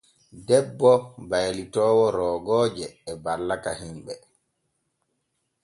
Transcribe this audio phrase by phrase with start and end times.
[0.47, 0.93] Debbo
[1.29, 4.13] baylitoowo roogooje e ballaka himɓe.